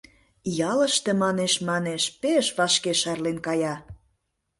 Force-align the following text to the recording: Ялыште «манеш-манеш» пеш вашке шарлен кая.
Ялыште 0.71 1.11
«манеш-манеш» 1.21 2.03
пеш 2.21 2.45
вашке 2.57 2.93
шарлен 3.01 3.37
кая. 3.47 3.75